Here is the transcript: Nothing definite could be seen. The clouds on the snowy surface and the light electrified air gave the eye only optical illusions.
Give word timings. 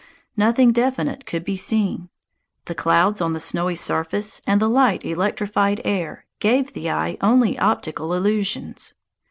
Nothing 0.35 0.71
definite 0.71 1.27
could 1.27 1.45
be 1.45 1.55
seen. 1.55 2.09
The 2.65 2.73
clouds 2.73 3.21
on 3.21 3.33
the 3.33 3.39
snowy 3.39 3.75
surface 3.75 4.41
and 4.47 4.59
the 4.59 4.67
light 4.67 5.05
electrified 5.05 5.79
air 5.85 6.25
gave 6.39 6.73
the 6.73 6.89
eye 6.89 7.17
only 7.21 7.59
optical 7.59 8.15
illusions. 8.15 8.95